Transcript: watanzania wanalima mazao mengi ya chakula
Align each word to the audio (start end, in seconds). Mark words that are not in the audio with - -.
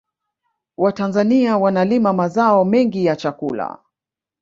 watanzania 0.77 1.57
wanalima 1.57 2.13
mazao 2.13 2.65
mengi 2.65 3.05
ya 3.05 3.15
chakula 3.15 3.79